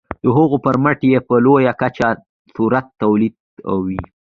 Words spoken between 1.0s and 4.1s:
یې په لویه کچه ثروت تولیداوه.